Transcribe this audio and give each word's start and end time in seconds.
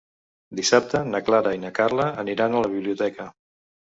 Dissabte 0.59 1.01
na 1.09 1.19
Clara 1.27 1.51
i 1.57 1.61
na 1.67 1.71
Carla 1.79 2.09
aniran 2.23 2.57
a 2.61 2.65
la 2.67 2.71
biblioteca. 2.75 3.29